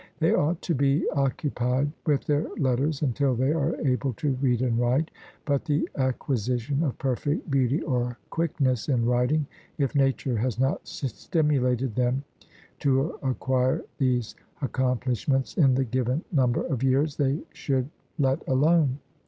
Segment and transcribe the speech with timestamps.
[0.17, 4.79] They ought to be occupied with their letters until they are able to read and
[4.79, 5.11] write;
[5.45, 9.45] but the acquisition of perfect beauty or quickness in writing,
[9.77, 12.23] if nature has not stimulated them
[12.79, 14.33] to acquire these
[14.63, 17.87] accomplishments in the given number of years, they should
[18.17, 18.97] let alone.